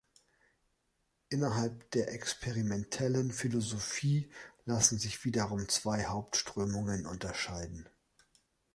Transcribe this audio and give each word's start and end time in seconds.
Innerhalb 1.29 1.91
der 1.91 2.11
experimentellen 2.11 3.31
Philosophie 3.31 4.31
lassen 4.65 4.97
sich 4.97 5.25
wiederum 5.25 5.69
zwei 5.69 6.05
Hauptströmungen 6.07 7.05
unterscheiden. 7.05 7.87